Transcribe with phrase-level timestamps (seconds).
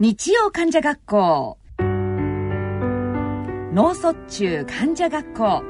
[0.00, 1.58] 日曜患者学校。
[3.74, 5.64] 脳卒中患者学校。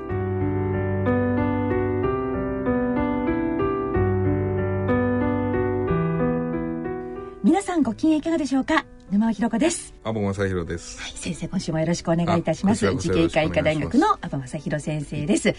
[7.43, 8.85] 皆さんご機嫌いかがでしょうか？
[9.11, 9.95] 沼尾ひろ子です。
[10.04, 12.87] 阿部正弘です、はい、先生今週もよろしくお願いいたします。
[12.87, 15.54] 慈恵会医科大学よの阿部正弘先生です。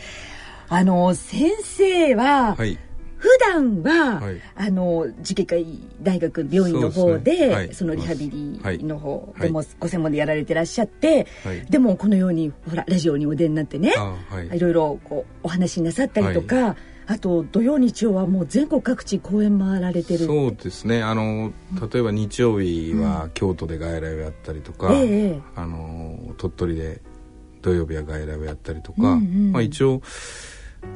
[0.68, 2.78] あの先生は、はい
[3.20, 4.42] 普段は、はい。
[4.56, 5.66] あの慈恵会
[6.02, 7.54] 大学病院の方そうですでね。
[7.54, 7.74] はい。
[7.74, 9.48] そのリハビリの方はい。
[9.48, 11.66] でもご専門でやられてらっしゃって、はい。
[11.70, 13.94] でもこのようにほらラジオにお出になってね
[14.52, 14.56] い。
[14.56, 20.26] いろいろこうお話しなさったりとか、あと土曜日曜はもう全国各地公演回られてる。
[20.26, 21.04] そうですね。
[21.04, 21.52] あの
[21.92, 25.40] 例えば日曜日は京都で外来をやったりとか、ええ。
[25.56, 27.02] あの鳥取で
[27.62, 29.52] 土曜日は外来をやったりとか、うんうん。
[29.52, 30.02] まあ、一応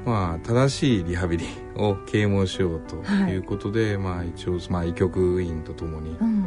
[0.06, 2.96] まあ正しいリハビリを啓蒙しようと
[3.30, 3.38] い。
[3.38, 6.42] うことで、まあ一応、まあ、医局員とともに、うん。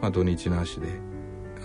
[0.00, 0.88] まあ、土日なしで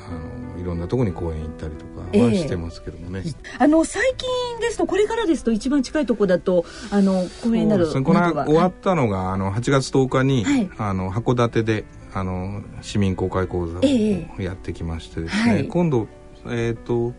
[0.08, 0.12] あ
[0.55, 2.26] のいろんなところに公演行ったりとかええ。
[2.26, 3.24] はしてますけどもね、
[3.60, 8.13] あの最近ですとこれからですと一番近いところだとあの公演になるそうですね。
[8.13, 10.70] この終わったのがあの8月10日に、はい。
[10.77, 15.68] あの函館であの市民公開講座えをやってきましてですね、はい。
[15.68, 16.07] 今度、
[16.46, 17.13] えー、と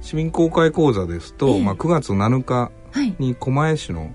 [0.00, 1.62] 市民公開講座ですと、ええ。
[1.62, 2.72] まあ、9月7日はい
[3.18, 4.14] に狛江市の、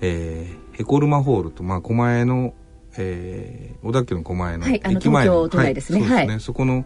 [0.00, 2.54] えーエコルマホールと、まあ、狛江の、
[2.98, 6.00] えー小田急の狛江の駅前東京都内ですね。
[6.00, 6.40] はい、ですね、はい。
[6.40, 6.84] そこの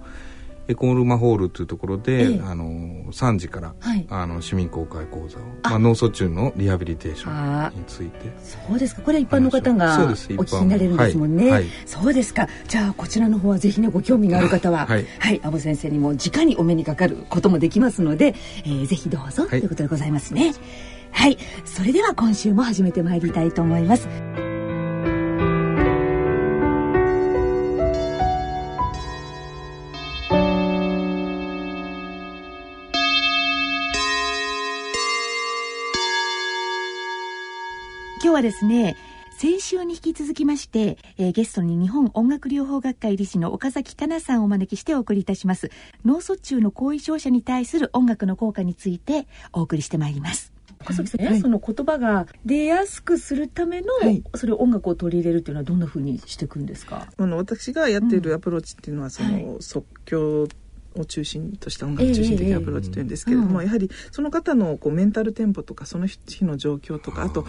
[0.69, 2.41] エコルマホールというところで、ええ。
[2.45, 2.65] あの
[3.11, 4.07] 3時から、はい。
[4.09, 5.71] あの市民公開講座を、あ。
[5.71, 8.31] まあ、脳卒中のリハビリテーショあンについて。
[8.45, 9.03] そうですか。
[9.03, 11.65] これは一般の方がお聞きになれるんですもんね、はいはい。
[11.87, 12.47] そうですか。
[12.69, 15.07] じゃあこちらの方はぜひねご興味がある方ははい。
[15.19, 18.35] はい阿部先生にも直にお目にかかることもできますので、
[18.65, 20.55] えーぜひどうぞ、ということでございますね
[21.13, 21.39] はい。
[21.65, 24.09] それでは今週も始めてまいりたいと思います。
[38.23, 38.97] 今日はですね
[39.39, 45.71] 先週に引き続きまして、えーゲストに日本音楽療法学会理事の岡崎香奈さんをお招きしてお送りいたします。
[46.05, 50.53] 脳卒中の後遺症者に対する音楽の効果についてお送りしてまいります。
[50.81, 51.41] 岡崎さん、ねはい。
[51.41, 54.23] その言葉が出やすくするための、はい。
[54.35, 57.07] それを音楽を取り入れるっていうのはどんな風にしていくんですか？
[57.17, 59.45] あの私がやっているアプローチっていうのは、そはい。
[59.45, 60.49] の即興
[60.97, 67.49] を中心とした音楽中心的なアプローチというんですけれども、やはりその方のこうメンタルテンポとかその日の状況とかあと呼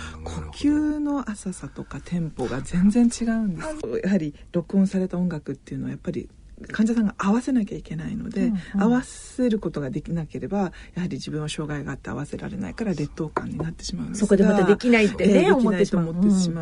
[0.53, 3.67] 吸の浅さとかテンポが全然違うんです。
[4.03, 6.29] やはり録音された音楽っていうのはやっぱり
[6.71, 8.81] 患者さんが合わせなきゃいけないので、うんうん。
[8.83, 10.57] 合わせることができなければ
[10.95, 16.01] やはり自分は障害があって合わせられないから劣等感になってしまうんですがそこでまたできないってね、えー思ってしま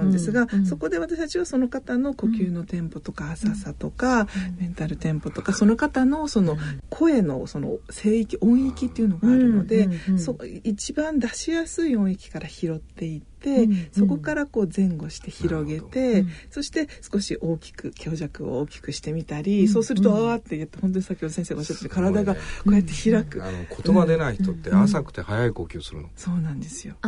[0.01, 4.27] うんですが、そこで私たちはその方の呼吸のテンポとか浅さとか、
[4.59, 6.57] メンタルテンポとかその方のその
[6.89, 10.19] 声のその声域音域っていうのがあるので、うんうん
[10.63, 19.67] 一番出しやすい音域から拾っていって、うんうんそこからこう前後して広げて、うんそして少し大きく強弱を大きくしてみたり、うん。
[19.67, 26.95] そうすると、ああって言って本当に先ほど先生がおっしゃってる体がこうやって開く、あの言葉出ない人って浅くて速い呼吸するの,、そうなんですよ。
[27.01, 27.07] あ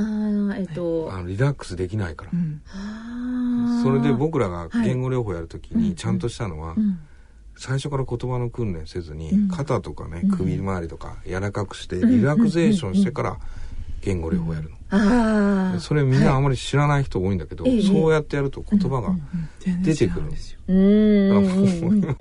[0.53, 2.31] あえっと、あのリラックスできないから、
[3.83, 5.83] それで僕らが言語療法やるときはい。
[5.83, 6.99] にちゃんとしたのは、うん。
[7.57, 9.47] 最初から言葉の訓練せずに、うん。
[9.49, 10.31] 肩とかねうん。
[10.31, 12.09] 首周りとか柔らかくしてん。
[12.09, 13.39] リラクゼーションしてから
[14.01, 17.81] 言語療法やるの、あそれみんなあまり知らない人多いんだけど、ええ。
[17.81, 19.21] そうやってやると言葉が、うん
[19.59, 20.59] 全然違うんですよ。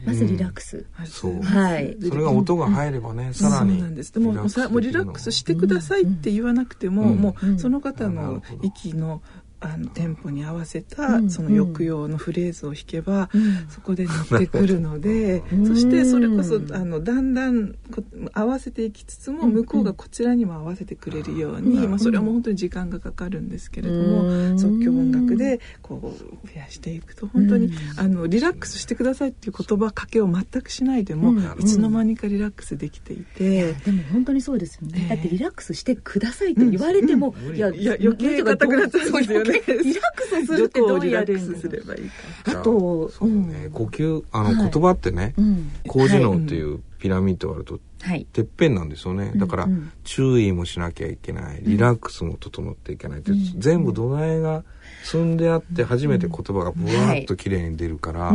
[0.04, 1.40] まずリラックス、そう。
[1.40, 1.96] はい。
[2.06, 4.12] それが音が入ればね、さらそうになんです。
[4.12, 7.16] でももうさもうリラックスしてくださいって言わなくても、うん。
[7.16, 9.22] もうんうその方の息の
[9.60, 13.68] あのテンポに合わせた、うんその抑揚のフレーズを弾けば、うん。
[13.68, 15.66] そこで乗ってくるので、 うん。
[15.66, 21.90] そしてそれこそあのだんだんこ合わせていきつつも、うん向こうがこちらにも合わせてくれるように、うん。
[21.90, 24.58] まあ、それはもう本当に時間がかかるんですけれども、うん。
[24.58, 31.38] 即興音楽でこう増やしていくと本当に、うんあのリラックスしてくださいっていう言葉かけを全くしないでも、うん。
[31.58, 33.74] いつの間にかリラックスできていて。
[33.74, 35.08] でも本当にそうですよね、ええ。
[35.10, 37.56] だってリラックスしてくださいって言われても、うん。
[37.56, 43.70] いやいや余計硬くなっちゃうんですよねリラックスするってどうやるんどこをリラックスすれだばいいかあとそうね、うん。
[43.72, 44.70] 呼吸あの、はい。
[44.70, 45.70] 言葉ってねうん。
[45.86, 48.26] 高次脳っていうピラミッドがあるとはい。
[48.32, 49.32] てっぺんなんですよね。
[49.36, 49.68] だから
[50.04, 51.60] 注意もしなきゃいけない。
[51.62, 53.22] リラックスも整っていけない
[53.58, 54.64] 全部土台が
[55.04, 58.34] 積んであって初めて言葉がブワーッと綺麗に出るから、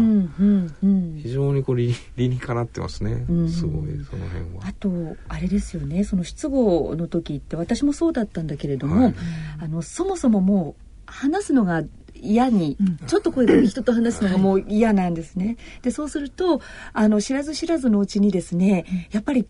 [1.22, 3.50] 非常にこう理理にかなってますね、うん。
[3.50, 4.68] すごいその辺は。
[4.68, 4.74] あ。
[4.74, 6.04] とあれですよね。
[6.04, 9.16] その失語の時って私もそうだったんだけれども、はい。
[9.62, 11.84] あのそもそももう話すのが
[12.16, 15.58] 嫌に、ちょっと声で人と話すのがもう嫌なんですね。
[15.82, 16.62] でそうすると
[16.94, 19.48] あの知らず知らずのうちにですねやっぱり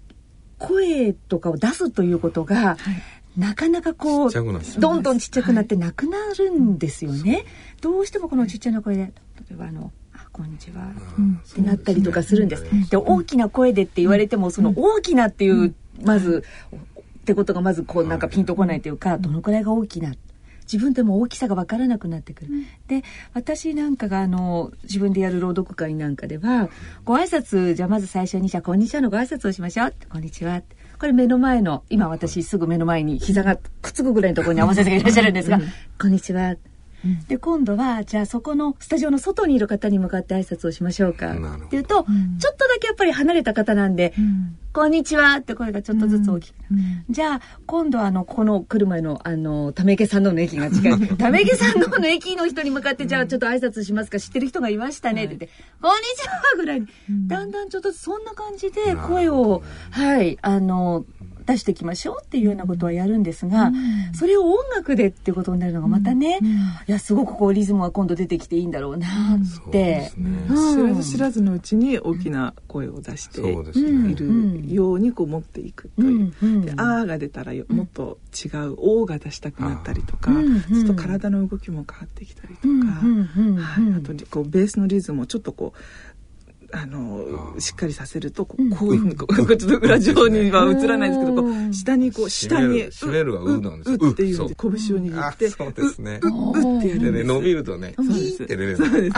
[0.58, 2.78] 声とかを出すということが、
[3.38, 7.46] なかなかこうどんどんちっちゃくなってなくなるんですよね。
[7.82, 9.12] どうしてもこのちっちゃな声で例
[9.52, 9.92] えばあの
[10.32, 12.66] こんにちは、ってなったりとかするんです。
[12.90, 15.74] で大きな声でって言われても、その大きなっていう、
[16.04, 16.44] まず、
[17.20, 20.14] ってことがまずこうなんかピンとこないというか、どのくらいが大きな
[20.72, 22.52] 自分でも大きさが分からなくなってくる。
[22.52, 23.04] うん、で
[23.34, 26.70] 私なんかがあの自分でやる朗読会なんかでは
[27.04, 29.94] ご挨拶じゃあまず最初にじゃあこんにちはのご挨拶をしましょう。
[30.10, 30.62] こんにちは。
[31.00, 35.60] これ目の前の今私すぐ目の前に膝がくっつくぐらいのところに合わせていらっしゃるんですが
[36.00, 36.56] 「こんにちは」
[37.28, 41.34] で今度はじゃあそこのスタジオの外にいる方に向かって挨拶をしましょうか。
[41.34, 51.08] っていうと、うん、ちょっとだけやっぱり離れた方なんで「うん、こんにちは」って声がちょっとずつ大きく、うん、じゃあ今度あのこの来る前のあのため池さんのの駅が近い。
[51.18, 54.20] ため池さんのの駅の人に向かってじゃあちょっと挨拶しますか？
[54.20, 55.26] 知ってる人がいましたね？
[55.26, 56.88] って言って「こんにちは」ぐらいに、
[57.28, 61.06] だんだんちょっとそんな感じで声をはいあの
[61.46, 66.52] 出していきましょうっていうようなことはやるんですが、うん、それを音楽でっていうことになるのがまたね、うん、い
[66.88, 76.34] やすごくこうリズムが今度出てきていいんだろうなって、ね、知らず知らずのうちに大きな声を出しているようにこう持っていくという。
[76.66, 80.32] で「あー」が出たらもっと違う「おー」が出したくなったりとか、
[80.70, 85.80] ちょっと体の動きも変わってきたりとか、はい、あとこうベースのリズムをちょっとこう
[86.72, 96.20] あのしっかりさせるとこうこういうふうにこうちょっと裏上には映らないですけどこう下にこう下に締めるがうなんですうっていう拳を握ってそうですね。
[96.22, 98.38] うってやるでね伸びるとねそうです。
[98.38, 98.92] そうです。
[99.02, 99.14] です。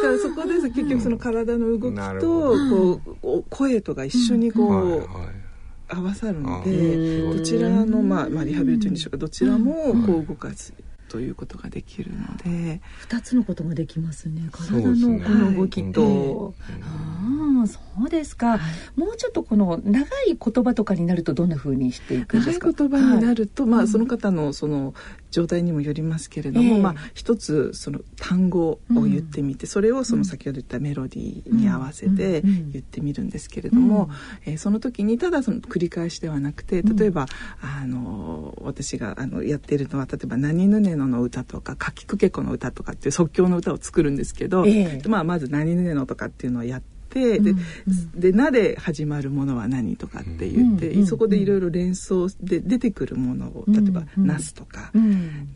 [0.00, 5.08] からそこで結局その体の動きとこう声とか一緒にこう
[5.88, 9.74] 合わさるのでどちらのまあまあリハビリというんでしょうかどちらも
[10.06, 10.72] こう動かす
[11.10, 12.80] ということができるので。
[13.08, 14.48] 2つのことができますね。
[14.52, 18.60] 体のこの動きと、ね、ああそうですか、は
[18.96, 22.68] い、もうちょっとこの長い言葉とかになるとどんなふうにしていくんですか？
[22.68, 24.94] 長い言葉になると、はい、まあその方のその
[25.30, 34.10] 状態にもよりますけれども、えー、まあ一つその単語を言ってみて、うん、それをその先ほど言ったメロディーに合わせて言ってみるんですけれども、
[34.46, 37.26] うん、えー、その時にただその繰り返しではなくて例えば、
[37.60, 46.99] あの私があのやっているのは例えば「何ぬねの」の歌とか「かきくけこの歌」とかっていう即興の歌を作るんですけど、えー、まあ、まず「何ぬねの」とかっていうのをやって。
[47.12, 47.40] で,、
[48.14, 54.92] で「な」で始まるものは何とかって言って、そこでいろいろ連想で出てくるものを例えば「ナス」とか、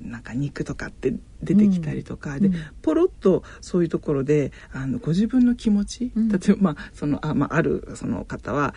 [0.03, 2.51] なんか肉とかって出てきたりとか、で
[2.83, 8.75] ポロッとそういうところであのご自分の気持ち、例えば、まあそのあ,、まあ、あるその方は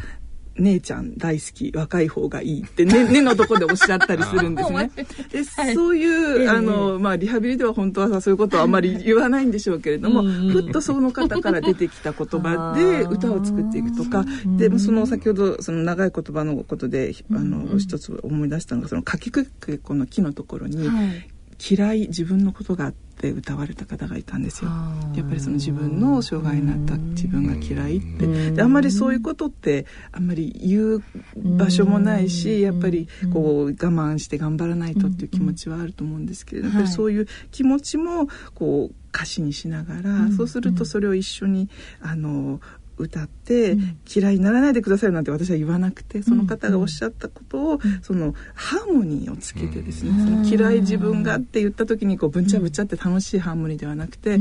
[0.59, 4.91] 姉ちゃん大好き若い方がいいってね ねのとこでおっしゃったりするんですね。
[5.31, 6.05] で、はい、そうい
[6.45, 14.25] う、あのまあリハビリでは本当はさそういうことはあんまり言わないんでしょうけれども、ふっとその方から出てきた言葉で歌を作っていくとか
[14.57, 24.69] でその先ほどその長い言葉のことであの一つ思い出したのがそのかきくけこの木のところに、はい嫌い自分のことがあって歌われた方がいたんですよ。
[25.15, 28.51] やっぱりその自分の障害になった自分が嫌いって。
[28.51, 31.03] であんまりそういうことってあんまり言う
[31.35, 41.69] 場所もないしやっぱりこう我慢して頑張らないとっていう気持ちはあると思うんですけれどやっぱりそういう気持ちもこう歌詞にしながらそうするとそれを一緒に
[42.01, 42.61] あの
[42.97, 54.39] 歌って、うん、嫌いにならないでくださいなんて私は言わなくてその方がおっしゃったことを、うん、そのハーモニーをつけてですね、その嫌い自分がって言った時にこうぶんちゃぶちゃって楽しいハーモニーではなくて、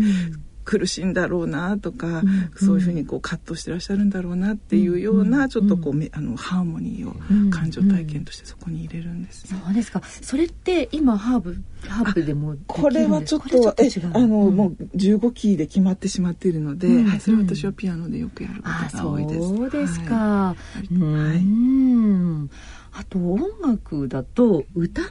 [0.66, 7.14] 苦しいんだろうなとか、うん、そういうふうにこう葛藤してらっしゃるんだろうなっていうようなちょっとこう、うん、あのハーモニーを
[7.50, 10.02] 感情体験としてそこに入れるんです、ね、そうですか。
[10.04, 11.56] それって今ハーブ
[11.88, 19.40] ハーブでもこれはちょっとえあの、もう15キーで決まってしまっているので、はい、それ私はピアノでよくやることが多いです。
[19.40, 20.14] そうですか。
[20.14, 20.56] は
[20.90, 20.94] い。
[21.00, 25.02] はいあと音楽だと歌、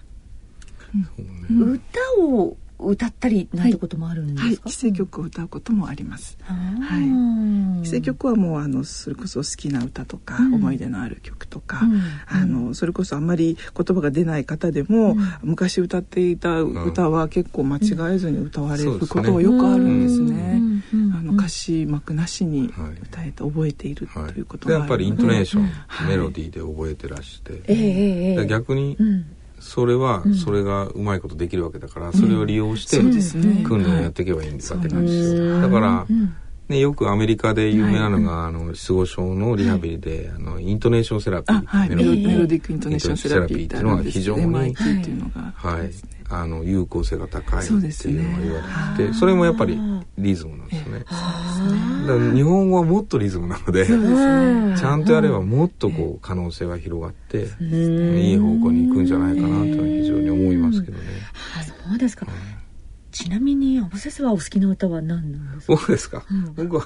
[1.49, 6.37] うん、歌を歌ったりなんてこともあるんですか、はい、規制曲を歌うこともあります。
[6.43, 6.53] は
[6.99, 7.05] い。
[7.05, 20.61] 規制曲はもうあのそれこそ好きな歌とか、うん、思い出のある曲とか、うん、あのそれこそあんまり言葉が出ない方でも、うん、昔歌っていた歌は結構間違えずに歌われることがよくあるんですね。
[21.13, 22.71] あの歌詞幕なしに
[23.03, 25.69] 歌えて覚えているということが、やっぱりイントネーション、
[26.07, 28.97] メロディーで覚えてらして、えー、逆に、
[29.65, 32.97] それはそれがうまいことできるわけだから、それを利用して
[33.63, 35.13] 訓練をやっていけばいいんだって感じ。
[35.13, 35.61] です。
[35.61, 36.05] だから、
[36.69, 42.03] ね、よくアメリカで有名なのが、あの失語症のリハビリで、あのイントネーションセラピー、メ
[42.37, 44.73] ロディックイントネーションセラピーっていうのは非常に、はい、
[46.29, 48.61] あの有効性が高いっていうのが言わ
[48.97, 49.79] れててそ,、それもやっぱり
[50.17, 50.99] リズムなんですよね。
[50.99, 51.11] だか
[52.19, 61.03] ら日本語はもっとリズムなので、ちゃんとやればもっとこう可能性が広がって、いい方向に行くんじゃないかなというのは非常に思いますけどね。
[61.89, 62.25] そうですか。
[63.11, 65.73] ちなみに、阿部先生はお好きな歌は何なんですか？
[65.73, 66.23] 僕ですか、
[66.55, 66.85] 僕は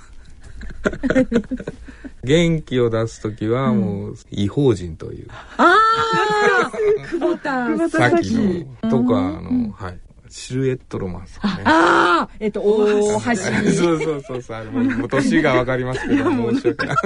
[2.24, 5.76] 元気を出す時はもう異邦人という、あ
[6.68, 6.72] あ
[7.10, 10.00] 久保田さっきのとかあの、はい
[10.30, 13.20] シルエットロマンス、ね、ああえっと大橋。
[13.20, 16.98] そうそうそうそうあのもう年がわかりますけど申し訳ない。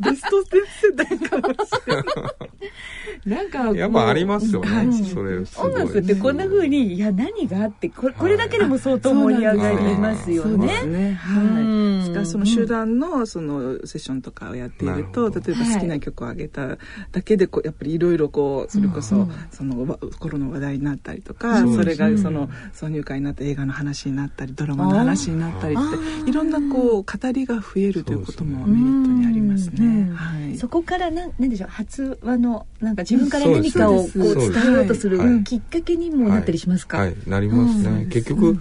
[0.00, 2.04] ベスト世代かもしれない
[3.26, 3.42] な。
[3.42, 10.66] んかやっぱありますよね、うん、それ音楽ってこんなふうにいや何があってこれこれだけでも相当盛り上がりますよね。
[10.68, 11.12] はい、ね。
[11.14, 11.88] はい。
[12.18, 16.76] かその集団のそのセッションとかをやっていると、例えば好きな曲をあげた
[17.12, 30.10] だけでこうやっぱりいろいろこうそれこそその頃の話題になったりとか、それがその挿入歌になった映画の話になったりドラマの話になったりっていろんなこう語りが増えるということもメリットにありますね。
[30.14, 30.56] はい。
[30.56, 38.58] そこからなんなんでしょう発話のなんか自分から何かをこう伝えようとするきっかけにもなったりしますか、はい、なりますね、結局、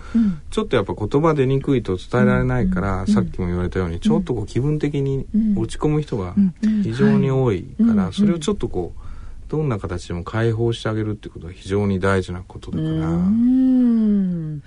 [0.50, 6.36] ちょっとやっぱ言葉出にくいと伝えられないから、さっきも言われたようにちょっとこう気分的に落ち込む人が
[6.84, 9.07] 非常に多いから、それをちょっとこう
[9.48, 12.90] どんな形でも解放してあげるってことは非常に大事なことだから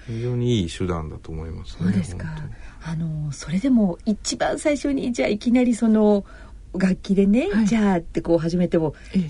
[0.07, 1.85] 非常にいい手段だと思いますね。
[1.85, 2.27] そうですか
[2.83, 6.25] あのそれでも一番最初にじゃあいきなりその
[6.75, 9.27] 楽器でね、はい、じゃあってこう始めても、いや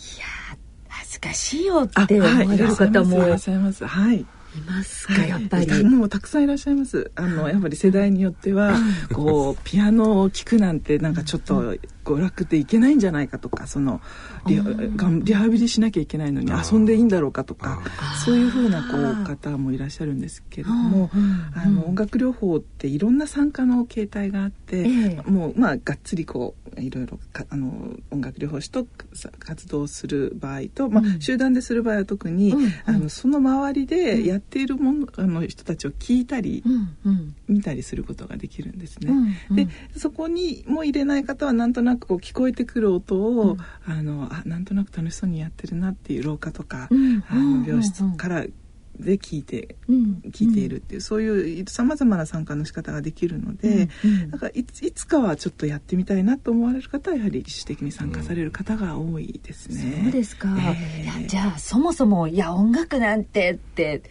[0.89, 3.87] 恥ずかしいよって思われる方も、いらっしゃいます。
[3.87, 4.27] はい。
[4.57, 5.85] いますか、やっぱり。
[5.85, 7.11] もうたくさんいらっしゃいます。
[7.15, 8.75] あの、やっぱり世代によっては、
[9.13, 11.77] こう、ピアノを聴くなんて、なんかちょっと、
[12.15, 14.01] 娯楽でいけないんじゃないかとか、その、
[14.47, 14.61] リ
[15.23, 17.81] リハビリしなきゃいけないのに遊んでいいんだろうかとか、
[18.25, 21.11] そういうふうな、こう、方もいらっしゃるんですけれども、
[21.55, 24.89] あの、音楽療法っていろんな参加の形態があって、
[25.27, 27.19] もう、まあ、がっつりこう、いろいろ
[27.51, 28.87] あの音楽療法士と
[29.39, 32.55] 活動する場合と、まあ、集団でする場合は特に、
[32.87, 36.63] あのその周りでやっているものあの人たちを聞いたり、
[37.49, 39.13] 見たりすることができるんですね。
[39.51, 48.45] でそこにも入れない方はなんとなくこう聞こえてくる音を、あのあなんとなく楽しそうにやってるなっていう廊下とか、あの病室から
[49.01, 53.89] で聞いて、聞いているっていう、そういうさまざまな参加の仕方ができるので、
[54.29, 60.03] だからいついつかはちょっとやってみたいなと思われる方はやはり自主的に参加される方が多いですね。
[60.05, 64.03] そうですか、えー、じゃあそもそもいや音楽なんてって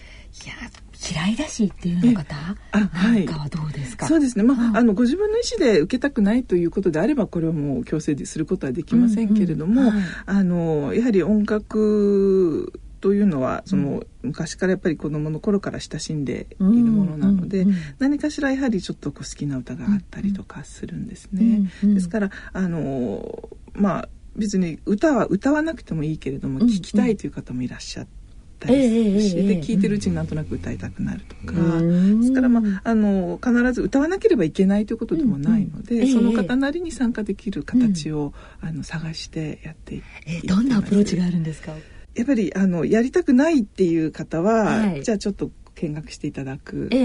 [0.46, 0.53] いや
[1.01, 2.36] 嫌いだしっていうの方？
[2.74, 9.94] なんかはどうですか、そうですね、まあ、あのご自分の意思で受けたくないということであればこれはもう強制することはできませんけれども、
[10.25, 17.65] あのやはり音楽というのはその、昔からやっぱり子どもの頃から親しんでいるものなので、
[17.98, 21.72] 何かしらやはりちょっとこう好きな歌があったりとかするんですね。
[21.82, 28.19] ですからあのまあ別に歌は歌わなくてもいいけれども、聴きたいという方もいらっしゃって。
[28.60, 40.01] たりして、で聴いてるうちになんとなく歌いたくなるとか、ですから、まあ、あの必ず歌わなければいけないということでもないので、その方なりに参加できる形を、あの探してやっていっ
[40.42, 41.74] てどんなアプローチがあるんですか？
[42.16, 47.00] やっぱりあのやりたくないっていう方は、はい、じゃあちょっと見学していただくとか、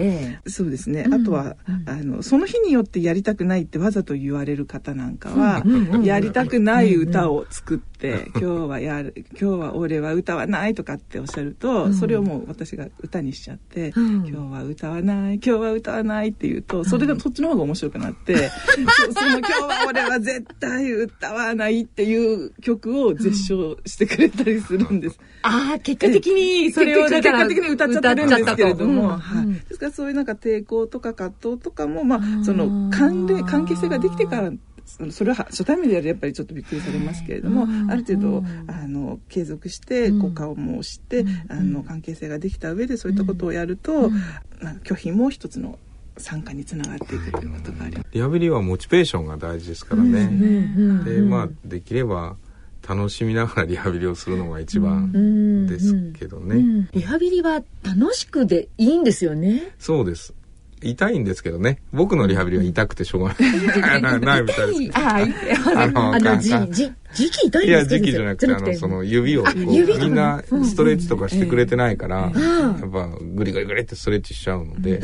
[0.00, 5.62] えー、そうですね、うん、あとは、あのその日によってやりたくないってわざと言われる方なんかは、
[6.02, 18.50] やりたくない歌を作って、今日はやる今日は俺は歌わないとかっておっしゃると、それをもう私が歌にしちゃって、今日は歌わない今日は歌わないって言うとそれでそっちの方が面白くなって
[19.12, 25.18] その今日は俺は絶対歌わないっていう曲を絶唱してくれたりするんです。
[25.42, 34.52] ああ結果的にそれを結果的に歌っちゃってるんですけれども、はい、ですからそういうなんか抵抗とか葛藤とかもまあその関連関係性ができてから
[35.10, 44.10] それは初対面でやるやっぱりちょっとびっくりされますけれども、ある程度あの継続してこう顔もして、あの関係性ができた上でそういったことをやると、
[44.60, 44.80] なん。
[44.80, 45.78] か拒否も一つの
[46.16, 48.08] 参加につながっていくということがあります。
[48.12, 51.04] リハビリはモチベーションが大事ですからね。
[51.04, 52.36] で、まあできれば
[52.92, 56.88] 楽しみながらリハビリをするのが一番ですけどね。
[56.92, 59.70] リハビリは楽しくでいいんですよね。
[59.78, 60.34] そうです。
[60.82, 61.78] 痛いんですけどね。
[61.92, 64.18] 僕のリハビリは痛くてしょうがない。
[64.20, 67.62] ないみたいですああ、の、あの、じ、じ、時期痛いんですか？
[67.64, 75.00] いや、時期じゃなくて、あの、その指を、みんなストレッチとかしてくれてないから、やっぱ、グリグリグリってストレッチしちゃうので、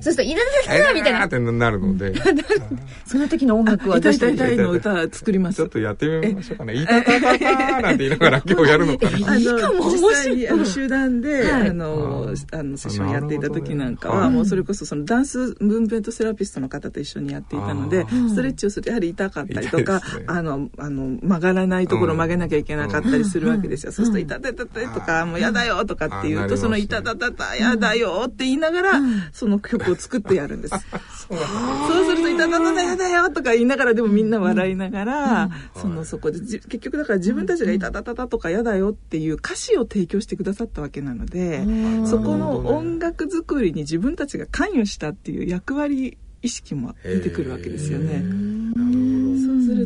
[0.00, 0.40] そうすると「いら
[0.78, 1.26] だだみたいな。
[1.26, 2.14] ってなるので。
[3.06, 5.56] その時の音楽はどうして痛いの歌作ります。
[5.56, 9.32] ちょっとやってみましょうかね「いたたたた」なんて言いながら今日やるのかな。
[9.32, 29.00] あの実際にあの集団で、あのあのセッションやっていた時なんかは、もうそれこそそのダンスムーブメントセラピストの方と一緒にやっていたのでストレッチをするとやはり痛かったりとか、あのあの曲がらないところ曲げなきゃいけなかったりするわけですよ、そうすると「痛たたた」とか「もうやだよ」とかって言うとその「痛たたたやだよ」って言いながら、
[29.32, 30.74] その曲を作ってやるんです。
[31.28, 41.64] そうすると「いたたたたやだよ」とか言いながらでもみんな笑いながら、そのそこで結局だから自分たちが「いたたたた」とか「やだよ」っていう歌詞を提供してくださったわけなので
[42.06, 48.24] そこの音楽作りに自分たちが関与したっていう役割意識も出てくるわけですよね。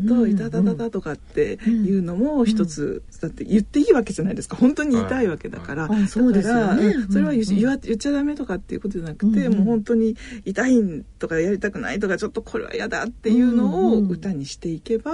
[0.00, 4.56] ると「いたたたた」とかっていうのも一つだって言っていいわけじゃないですか。
[4.56, 15.12] 本当に言いたいわけだから、だからそれは言っちゃダメとかっていうことじゃなくて、もう本当に痛いとかやりたくないとかちょっとこれは嫌だっていうのを歌にしていけば、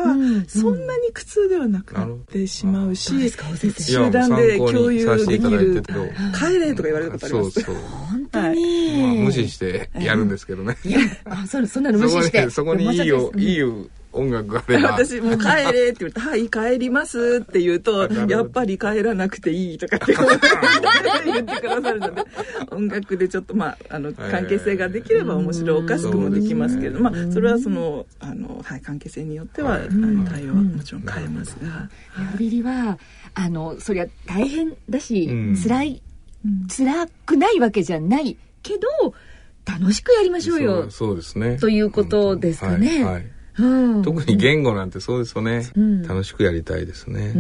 [0.48, 5.82] そんなに苦痛ではなくなってしまうし、集団で共有できる
[6.34, 7.62] 「帰れ」とか言われたことあります。
[7.64, 10.76] 本当に、無視してやるんですけどね。
[10.84, 12.50] いやあそそんなの無視して。
[12.50, 13.56] そこにいいよ、いい
[14.12, 14.92] 音楽があれば。
[14.92, 20.14] 私もう帰れって言うと「はい帰ります」って言うと「やっぱり帰らなくていい」とかって
[21.24, 22.22] 言ってくださるので
[22.70, 29.78] 音楽でちょっとまああの関係性ができれば面白おかしくもできますけれど、まあそれはそのあの、はい、関係性によっては、
[30.30, 31.88] 対応はもちろん変えますが。
[32.18, 32.98] リハビリは
[33.34, 36.02] あのそりゃ大変だし、うん、辛い、
[36.68, 39.14] 辛くないわけじゃないけど
[39.64, 40.90] 楽しくやりましょうよ。
[40.90, 41.56] そうですね。
[41.58, 43.04] ということですかね。
[43.04, 43.26] はい、はい
[43.58, 47.38] うん、特に言語なんてそうですよね、うん、楽しくやりたいですね、う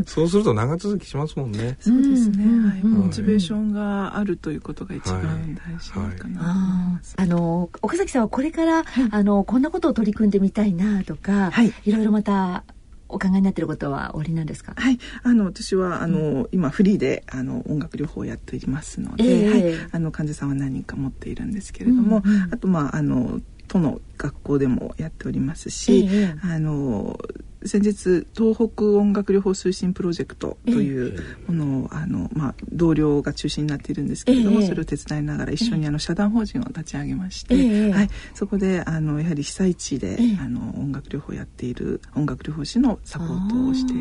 [0.00, 1.76] ん、そうすると長続きしますもんね。
[1.80, 6.18] そうですね、はい、モチベーションがあるということが一番大事かな、はい。
[6.20, 12.64] はい、あの岡崎さんはこれから、あのこんなことを取り組んでみたいなとか、はい、いろいろまた
[13.08, 14.72] お考えになってることはおありなんですか？
[14.74, 23.40] はい、あの私はあの、うん、今フリーであの音楽療法をやっていますので、えー、はい、あの患者さんは何人か持っているんですけれども、うんうん、あとまああの
[23.72, 27.18] 都の学校でもやっておりますし、えー、あの
[27.64, 43.94] 先日東北音楽療法推進プロジェクトというものを、あの、まあ、同僚が中心になっているんですけれども、それを手伝いながら一緒にあの社団法人を立ち上げまして、はい、そこであのやはり被災地で、あの音楽療法をやっている音楽療法士のサポートをして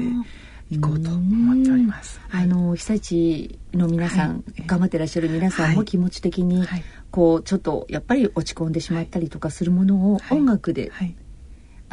[0.71, 2.21] いこうと思っております。
[2.31, 6.65] あの被災地の皆さん、頑張ってらっしゃる皆さんも気持ち的に、
[7.11, 10.91] こうちょっとやっぱり落ち込んでしまったりとかするものを音楽で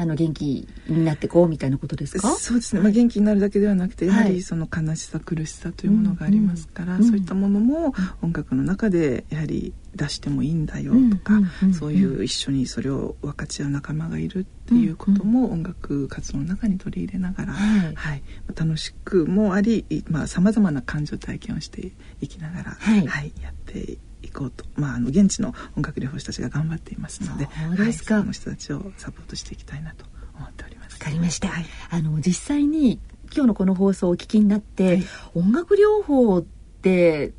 [0.00, 2.28] あの元気になってこうみたいなことですか？
[2.36, 11.40] そうですね、まあ、元気になるだけではなくてやはりその悲しさ苦しさというものがありますから、そういったものも音楽の中でやはり出してもいいんだよとか、
[11.76, 17.94] そういう一緒にそれを分かち合う仲間がいるっていうことも音楽活動の中に取り入れながら、はい。
[17.96, 18.22] はい、
[18.54, 19.84] 楽しくもあり
[20.26, 30.04] さまざ、まな感情体験をしていきながら、はい、はい、やっていこうと、まあ、あの現地の音楽療法士たちが頑張っていますのでそうですか、はい、その人たちをサポートしていきたいなと
[30.36, 30.94] 思っております。
[30.94, 33.00] わかりました、はい、あの実際に
[33.34, 37.32] 今日のこの放送をお聞きになって、はい、音楽療法って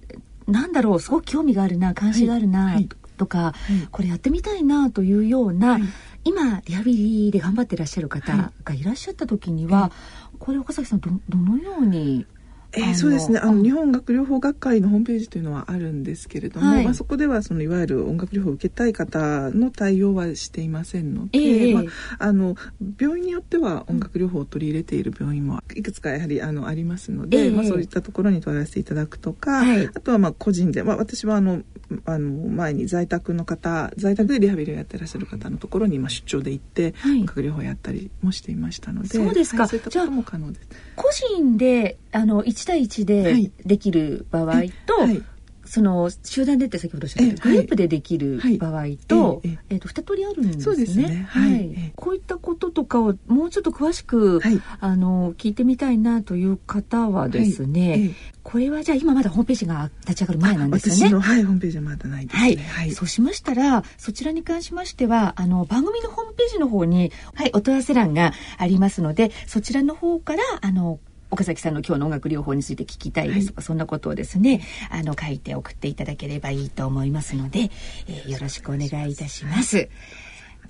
[0.47, 0.99] なんだろう？
[0.99, 2.79] すごく興味があるな関心があるな、
[3.17, 3.53] とか、
[3.91, 5.79] これやってみたいなというような、
[6.23, 9.91] 今リハビリで頑張ってらっしゃる方がいらっしゃった時には、
[10.39, 12.25] これ岡崎さんどどのように
[12.73, 13.39] えー、そうですね。
[13.39, 21.81] あの日本学療法学会のホームページというのはあるんですけれども、はい、まあ、そこではそのいわゆる音楽療法を受けたい方の対応はしていませんので、えー、ま
[22.19, 22.55] あ、あの
[22.99, 31.63] 病院によっては音楽療法を取り入れている病院もいくつかやはりあのありますので、えー、まあ、そういったところに問い合わせていただくとか、はい、あとはまあ個人で、まあ、私はあの
[32.05, 40.67] あの前に在宅の方在宅でリハビリをやってらっしゃる方のところに今出張で行って、はい、音楽療法やったりもしていましたのでそうですか、はい、そういったことも可能です。
[40.95, 44.45] 個人であの1対1でできる場合
[44.85, 45.23] と、はい、
[45.69, 50.85] その集団でって先ほどおっしゃったグループでできる場合と、ええっと二通りあるんですね。
[50.87, 51.27] すね。
[51.29, 51.93] はい。
[51.95, 61.01] こういったこととかをもうちょっと詳しく、はい、あの聞いてみたいなという方はですね、はい、これはじゃあ今まだホームページが立ち上がる前なんですよね。
[61.01, 62.41] 私のはいホームページはまだないですね。
[62.41, 62.57] はい。
[62.57, 67.51] はい、そうしましたらそちらに関しましてはあの番組のホームページの方にはい。
[67.53, 70.99] お問い合わせ欄がありますのでそちらの方からあの
[71.31, 77.69] 岡崎さんの今日の音楽療法について聞きたいですとか、はい、そんなことをですねあの書いて送っていただければいいと思いますので、
[78.07, 79.89] えー、よろしくお願いいたします。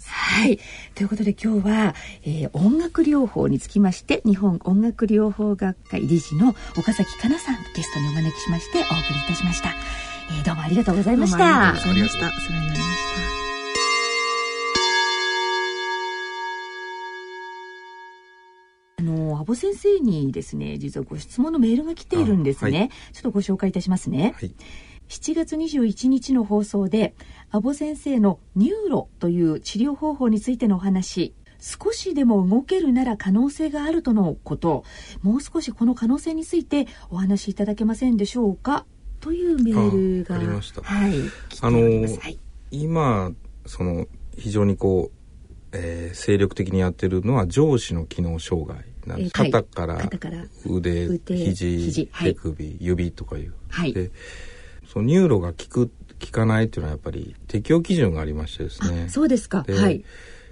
[0.06, 0.60] はい。
[0.96, 8.32] ということで今日は、えー、音楽療法につきまして日本音楽療法学会理事の岡崎かなさんゲストにお招
[19.00, 22.80] あの、安保先生にですね、実はご質問のメールが来ているんですね。
[22.80, 24.36] はい、ちょっとご紹介いたしますね。
[24.38, 24.54] はい、
[25.08, 27.16] 7月21日の放送で、
[27.50, 34.86] 安保先生のニューロという治療方法についてのお話、少しでも動けるなら可能性があるとのこと
[35.22, 38.86] もう少しこの可能性についてお話しいただけませんでしょうか？
[39.20, 40.82] というメールがありました。
[40.82, 41.14] はい。
[41.62, 42.40] あの、はい、
[42.72, 43.32] 今
[43.66, 44.08] その
[44.38, 48.86] 非常にこう、えー、精力的にやってるのは上肢の機能障害
[49.32, 50.10] 肩から
[50.66, 54.12] 腕肘手首、はい、指とかいう、はい、で
[54.92, 59.08] そのニューロが効く効かないっていうのはやっぱり適用基準がありましてですね。
[59.10, 59.66] そうですか。
[59.68, 60.04] はい。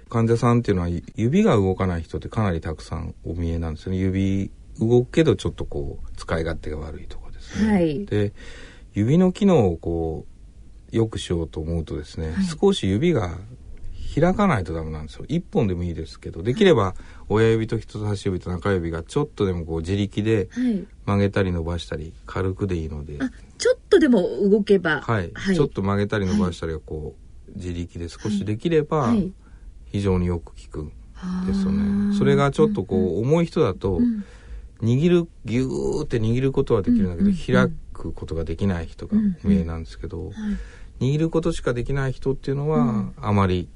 [0.08, 3.98] 患者さんっていうのは指が動かない人ってかなりたくさんお見えなんですよね。
[3.98, 8.32] 指動くけどちょっとこう使い勝手が悪いとかですね、はい、で
[8.94, 13.36] 指の機能をこう良くしようと思うとですね、はい、少し指が
[14.20, 15.24] 開かないとダメなんですよ。
[15.28, 16.94] 一本でもいいですけどできれば
[17.28, 20.48] 親指と人差し指と中指がちょっとでもこう自力で
[21.06, 23.18] 曲げたり伸ばしたり軽くでいいので、
[23.58, 29.14] ちょっとでも動けば、はい、はい、ちょっと曲げたり伸ばしたりがこう、自力で少しできれば、
[29.86, 30.92] 非常によく効くん
[31.46, 32.16] ですよね。
[32.16, 34.00] それがちょっとこう重い人だと、
[34.80, 40.32] 握るギューって握ることはできるんだけど、開くことができない人が上なんですけど、
[41.00, 43.68] 握ることしかできない人っていうのは、あまり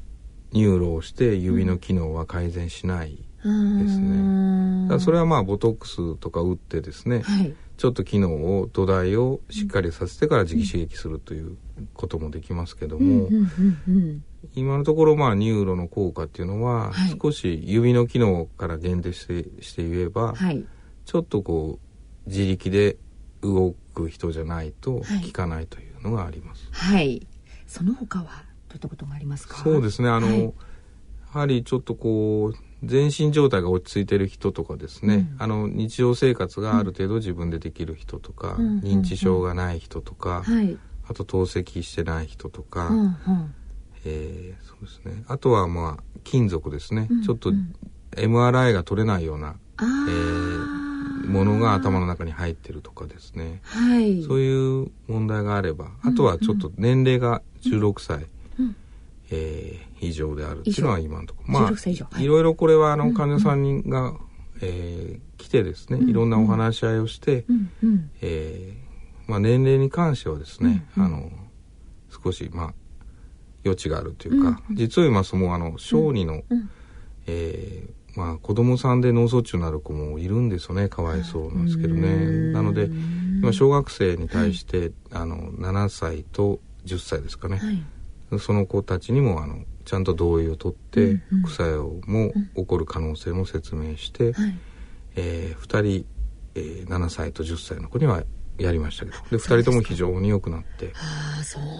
[0.52, 3.48] ニューロをして指の機能は改善しないです
[3.98, 4.88] ね。
[4.88, 11.56] だそれはまあボトックスとか打ってですね、はい、ちょっと機能を土台をしっかりさせてから磁気刺激するという
[11.94, 13.28] こともできますけども、
[14.54, 20.64] 今のところまあニューロの効果っていうのは、少し指の機能から限定してして言えば、はい、
[21.04, 21.78] ちょっとこ
[22.26, 22.96] う自力で
[23.40, 26.68] 動く人じゃないと効かないというのがあります。
[26.70, 27.26] はい、
[27.66, 28.51] その他は？
[28.72, 29.58] どういったことがありますか？
[29.58, 30.08] そうですね。
[30.08, 30.50] あの、はい、や
[31.32, 43.16] はりちょっとこう全身状態が落ち着いてる人とかですね、うん、あの日常生活がある程度自分でできる人とか、うん、認知症がない人とか、うん、あと透析してない人とか、うん、
[44.04, 45.22] えー、そうですね。
[45.28, 47.52] あとはまあ金属ですね、ちょっと
[48.12, 58.26] MRI が取れないような、えー、ものが頭の中に入ってるとかですね、はい、そういう問題があればあとはちょっと年齢が16歳、
[59.34, 61.52] えー、以上であるっていうのは今のところ。
[61.52, 64.18] まあ、い、ろいろこれはあの患者さんが、うん、
[64.60, 71.30] えー、来てですね、いろんなお話し合いをして、うんうん、えー、まあ、年齢に関してはですね、うんうん、あの
[72.22, 72.74] 少しまあ
[73.64, 76.70] 余地があるというか、うんうん、実を言いますともうあの小児の、うん、
[77.26, 82.52] えー、まあ、子供さんで脳卒中になる子もいるんですよねかわいそうなんですけどね。
[82.52, 82.90] なので
[83.40, 87.82] 今小学生に対して、はい、あの7歳と10歳ですかね、はい
[88.38, 94.34] その子たちにもあのちゃんと同意を取って、副作用も起こる可能性も説明して、うん
[95.16, 96.06] えー、2人、
[96.54, 98.22] えー、7歳と10歳の子には
[98.58, 99.18] やりましたけど。
[99.30, 100.92] で2人とも非常に良くなって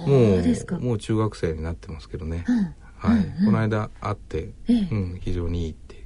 [0.06, 6.04] もうもう中学生になってますけどね、うん、はい、うん、この間会って、うん、非常にいいって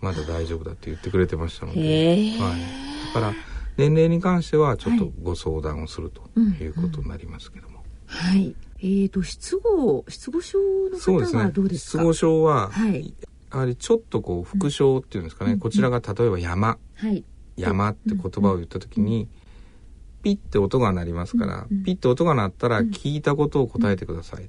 [0.00, 3.34] まだ大丈夫だって言ってくれてましたので、はい、だから
[3.76, 7.82] 年齢に関してはちょっとご相談をするということになりますけども。
[8.06, 10.58] はい、えーと、失語失語症
[10.90, 13.14] の方はどうですか、ね、失語症は、はい、
[13.52, 17.24] やはりちょっとこう副症っていうんですかね、うん、こちらが例えば山、はい、
[17.56, 19.28] 山って言葉を言った時に、うん、
[20.22, 24.48] ピッて音が鳴りますから、うん、ピッて音が鳴ったら聞いたことを答えてください、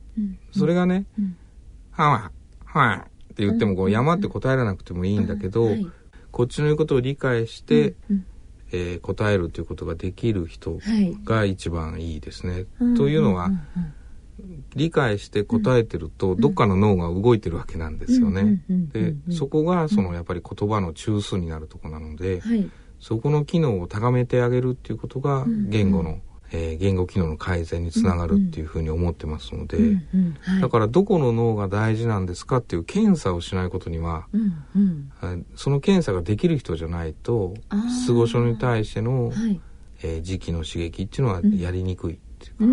[0.51, 1.05] それがね
[1.91, 2.31] 「はわ
[2.65, 5.87] はわ」って言ってもこう山って答えられなくてもいいんだけど、はい、
[6.29, 7.95] こっちの言うことを理解して、
[8.71, 10.77] えー、答えるということができる人
[11.23, 12.65] が一番いいですね。
[12.97, 13.49] というのは、
[14.75, 18.61] 理解して答えてると、どっかの脳が動いてるわけなんですよね。
[18.91, 26.19] でそこがそのやっぱり言葉の中枢になるとこなので、はい、そこの機能を高めてあげるっていうことが言語の、
[26.51, 29.77] えー、言語機能の改善につながるっていうふうに思ってますので、
[30.61, 37.53] だからどこの脳が大事なんですかっていう検査をしないことには、うんうん、その検査ができる人じゃないと
[38.03, 39.61] 失語症に対しての、はい、
[40.03, 42.13] えー、時期の刺激っていうのはやりにくい。
[42.13, 42.28] うか
[42.59, 42.65] で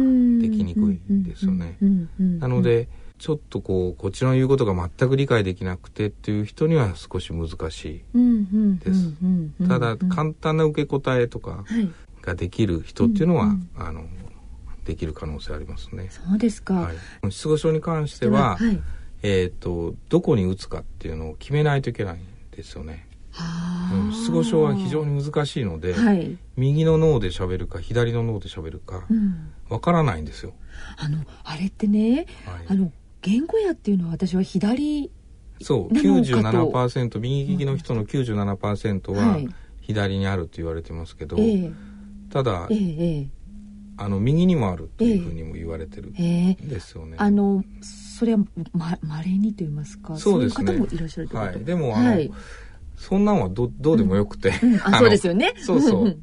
[0.51, 1.79] きにくいですよね。
[2.18, 8.05] なのでちょっとこうこっちの言うことが全く理解できなくてっていう人には少し難しい。
[8.85, 9.14] です。
[9.68, 11.64] ただ簡単な受け答えとか
[12.22, 14.05] ができる人っていうのは、あの
[14.85, 16.09] できる可能性ありますね。
[16.11, 16.75] そうですか。
[16.75, 16.96] はい、
[17.31, 18.83] 失語症に関しては、はい、
[19.22, 22.20] えっ、ー、とどこに打つかっていうのを決めないといけないん
[22.51, 23.07] ですよね。
[23.92, 29.05] うん、失語症は非常に難しいので、はい、右の脳で喋るか左の脳で喋るか
[29.68, 30.52] わからないんですよ。
[30.98, 35.11] あのあれってね、はい、あの言語やっていうのは私は左
[35.61, 39.38] そう97%右利きの人の97%は
[39.81, 41.37] 左にあると言われてますけど、
[42.31, 43.29] ただ、えー、
[43.96, 47.16] あの右にもあるというふうにも言われてるんですよね。
[47.18, 50.66] あのそれはままれにと言いますかそうですね。
[50.66, 51.64] そういう方もいらっしゃるはい。
[51.64, 52.31] でもあの、はい、
[52.96, 54.74] そんなんはどどうでもよくて、うん。
[54.74, 55.54] うん、あそうですよね。
[55.59, 56.16] そうそう。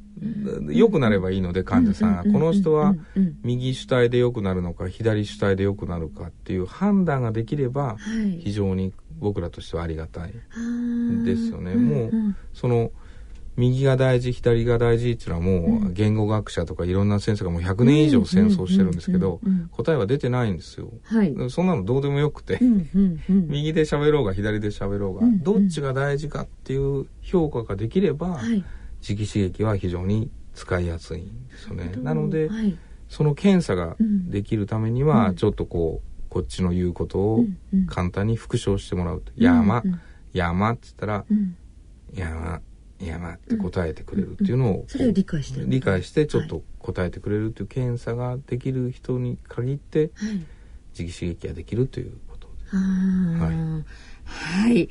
[0.69, 2.15] 良くなればいいので患者さん。
[2.15, 2.95] が、この人は
[3.43, 7.97] 右主体で良くなるのか左主体で良くなるかっていう判断ができれば
[8.39, 10.33] 非常に僕らとしてはありがたい。
[11.25, 11.75] ですよね。
[11.75, 12.11] もう
[12.53, 12.91] その
[13.55, 19.39] 右が大事左が大事っていうのはもう言語学者とかいろんな先生がもう100年以上戦争してるんですけど
[19.71, 22.59] 答えは出てないんですよ、はい、そんなのどうでもよくて。
[23.27, 28.63] 右で喋ろうが左で喋ろうがどっちが大事かっていう評価ができれば、はい、
[29.01, 31.93] 磁気刺激は非常に使いやすいんですよね。
[31.97, 32.77] なので、はい、
[33.09, 37.45] その検査ができるためにはちょっとこうこっちの言うことを
[37.87, 39.83] 簡単に復唱してもらうと「山」
[40.33, 41.25] 「山」って言ったら
[42.13, 42.61] 「山」
[43.07, 50.11] 山って答えてくれるっていうのを、それを理解して理解してちょっと答えてくれるっていう検査ができる人に限って、
[50.93, 52.69] 磁気刺激ができるということで。
[52.69, 52.75] す。
[52.75, 54.89] はい、はい。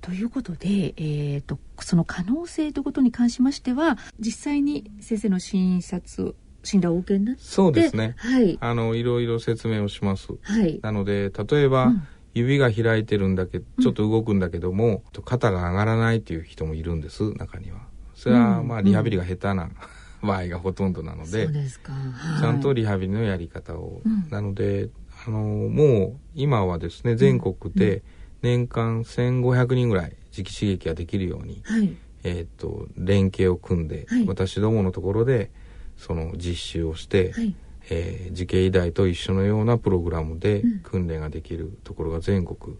[0.00, 10.28] ということで、えーと、その可能性ということに関しましては実際に先生の診察診断をお受けになってそうですね、はい、あのいろいろ説明をします。
[10.42, 17.78] はい、なので例えば、うん指が開いてるんだけどちょっと動くんだけども、うん、肩が上がらないっていう人もいるんです中には。
[18.14, 19.70] それはまあリハビリが下手な、
[20.22, 24.88] 場合がほとんどなので、ちゃんとリハビリのやり方を、うん、なので
[25.26, 28.02] あのもう今はですね全国で
[28.42, 31.94] 年間1500人ぐらい磁気刺激ができるように、はい、
[32.24, 35.50] えーと、連携を組んで、はい、私どものところで
[35.96, 37.54] その実習をして、はい
[37.88, 42.76] えー、慈恵医大と一緒のようなプログラムで訓練ができるところが全国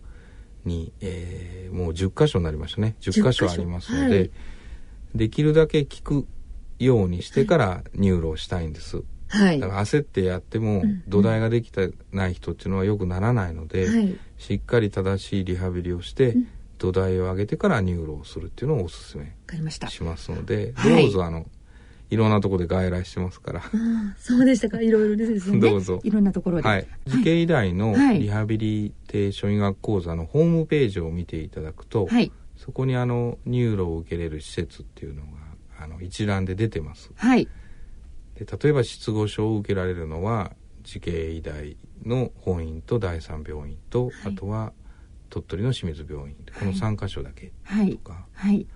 [0.64, 2.96] に、えー、もう10箇所になりましたね。
[3.00, 4.30] 10箇所ありますので、はい、
[5.14, 6.26] できるだけ聞く
[6.78, 9.02] ようにしてから入炉したいんです。
[9.28, 16.36] はい、だから焦ってやっても土台ができてない人っていうのはよくならないので、はい、しっかり正しいリハビリをして、
[16.78, 19.34] 土台を上げてから入炉するっていうのをおすすめ
[19.88, 21.46] しますのでどうぞあの
[22.08, 23.62] いろんなところで外来してますから。
[24.18, 24.80] そうでしたか。
[24.80, 25.58] いろいろですね。
[25.60, 26.00] どうぞ。
[26.04, 26.68] いろんなところで。
[26.68, 26.86] はい。
[27.06, 35.28] 慈恵医大のリハビリテーション医学講座のホームページを見ていただくと、はい、そこにあのニューロを受けれる施設っていうのが
[35.78, 37.10] あの一覧で出てます。
[37.16, 37.48] はい。
[38.36, 40.52] で例えば失語症を受けられるのは
[40.84, 44.72] 慈恵医大の本院と第三病院と、はい、あとは
[45.30, 48.66] 鳥取の清水病院この3箇所だけとか、はい、はい、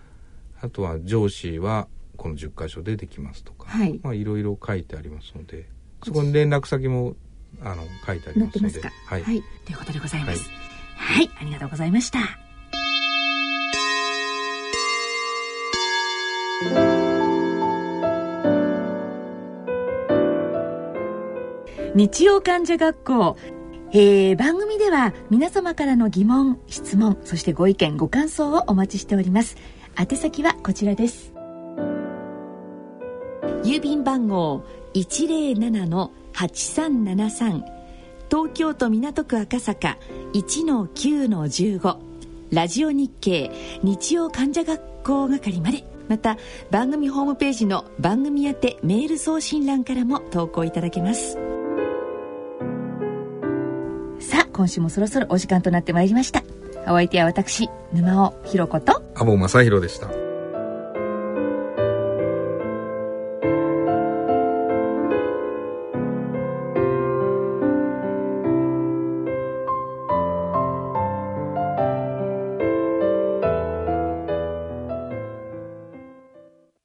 [0.61, 1.87] あとは上肢は
[2.21, 5.67] この10箇所でできますとか、はい、まあいろいろ書いてありますので
[6.05, 7.17] そこに連絡先も
[7.63, 10.51] あの書いてありますのではい、はい、ということでございます、
[10.97, 12.19] はい、はい、ありがとうございました。
[21.95, 23.37] 日曜患者学校。
[23.93, 29.57] えー、番組では皆様からの疑問質問そしてご意見ご感想をお待ちしております。
[29.99, 31.40] 宛先はこちらです
[33.65, 34.63] 郵便番号
[34.95, 37.63] 107-8373
[38.31, 39.97] 東京都港区赤坂
[40.35, 42.11] 1-9-15
[42.53, 45.85] ラジオ日経日曜患者学校係まで。
[46.09, 46.39] また
[46.73, 51.39] 番組ホームページの番組宛てメール送信欄からも投稿いただけます。
[54.19, 56.43] さあ今週もそろそろお時間となってまいりました。
[56.87, 59.01] お相手は私沼尾ひろ子と。
[59.15, 60.30] 阿保正弘でした。